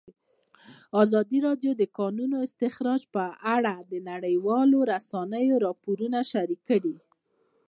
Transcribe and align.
ازادي 1.01 1.39
راډیو 1.47 1.71
د 1.75 1.77
د 1.81 1.83
کانونو 1.97 2.35
استخراج 2.47 3.01
په 3.15 3.23
اړه 3.55 3.73
د 3.91 3.93
نړیوالو 4.09 4.77
رسنیو 4.91 5.55
راپورونه 5.65 6.17
شریک 6.31 6.61
کړي. 6.69 6.95